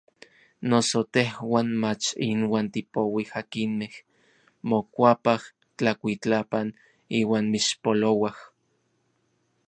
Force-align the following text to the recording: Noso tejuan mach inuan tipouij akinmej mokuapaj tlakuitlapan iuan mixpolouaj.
Noso 0.69 0.99
tejuan 1.13 1.67
mach 1.81 2.05
inuan 2.29 2.67
tipouij 2.73 3.27
akinmej 3.41 3.95
mokuapaj 4.69 5.41
tlakuitlapan 5.77 6.67
iuan 7.19 7.45
mixpolouaj. 7.53 8.37